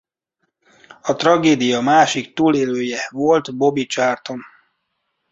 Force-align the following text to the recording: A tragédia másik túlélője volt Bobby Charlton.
A 1.01 1.15
tragédia 1.15 1.81
másik 1.81 2.33
túlélője 2.33 3.07
volt 3.09 3.57
Bobby 3.57 3.85
Charlton. 3.85 4.41